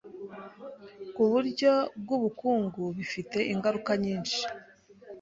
ku 1.15 1.21
buryo 1.31 1.71
bw’ubukungu 2.01 2.81
bifite 2.97 3.39
ingaruka 3.53 3.91
nyinshi.” 4.03 4.41